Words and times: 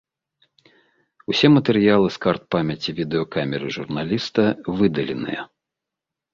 Усе 1.31 1.47
матэрыялы 1.57 2.07
з 2.17 2.23
карт 2.25 2.43
памяці 2.57 2.97
відэакамеры 3.01 3.67
журналіста 3.79 4.51
выдаленыя. 4.83 5.41